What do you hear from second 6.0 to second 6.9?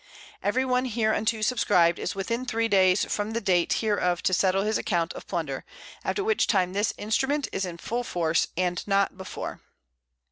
after which time,